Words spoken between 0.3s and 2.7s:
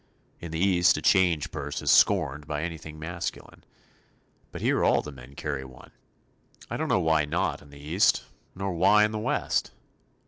In the East a change purse is scorned by